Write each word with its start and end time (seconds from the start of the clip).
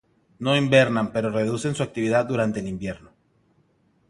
No 0.39 0.55
hibernan, 0.57 1.11
pero 1.13 1.29
reducen 1.29 1.75
su 1.75 1.83
actividad 1.83 2.25
durante 2.25 2.59
el 2.59 2.67
invierno. 2.67 3.11